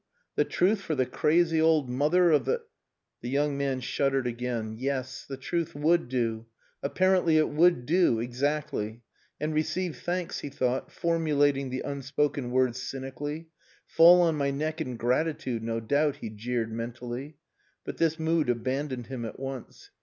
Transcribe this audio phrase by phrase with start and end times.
[0.35, 2.63] The truth for the crazy old mother of the"
[3.21, 4.75] The young man shuddered again.
[4.79, 5.27] Yes.
[5.27, 6.47] The truth would do!
[6.81, 8.19] Apparently it would do.
[8.19, 9.03] Exactly.
[9.39, 13.49] And receive thanks, he thought, formulating the unspoken words cynically.
[13.85, 17.37] "Fall on my neck in gratitude, no doubt," he jeered mentally.
[17.85, 19.91] But this mood abandoned him at once.